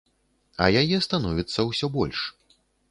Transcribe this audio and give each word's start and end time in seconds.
А 0.65 0.69
яе 0.81 0.97
становіцца 1.07 1.59
ўсё 1.71 1.95
больш. 2.01 2.29